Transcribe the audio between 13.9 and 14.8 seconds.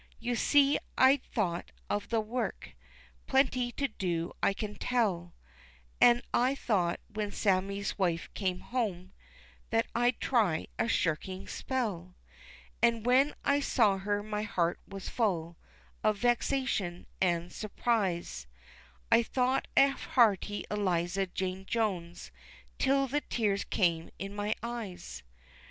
her, my heart